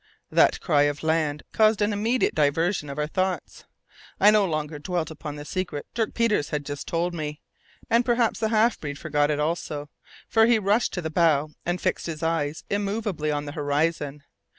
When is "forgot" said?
8.97-9.29